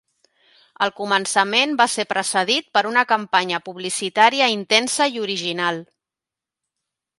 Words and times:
El 0.85 0.93
començament 0.99 1.75
va 1.81 1.87
ser 1.97 2.05
precedit 2.13 2.71
per 2.79 2.83
una 2.93 3.05
campanya 3.13 3.61
publicitària 3.69 4.51
intensa 4.57 5.11
i 5.19 5.23
original. 5.29 5.81